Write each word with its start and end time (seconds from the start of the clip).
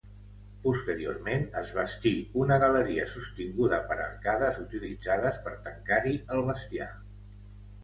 Posteriorment 0.61 1.43
es 1.61 1.73
bastí 1.79 2.13
una 2.45 2.57
galeria 2.63 3.05
sostinguda 3.13 3.81
per 3.93 3.99
arcades 4.07 4.59
utilitzades 4.65 5.41
per 5.47 5.55
tancar-hi 5.69 6.17
el 6.39 6.45
bestiar. 6.51 6.91